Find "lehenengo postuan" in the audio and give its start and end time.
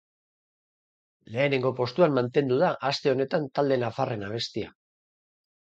1.35-2.17